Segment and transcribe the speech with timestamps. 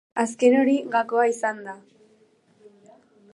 [0.21, 1.77] Azken hori gakoa izan da.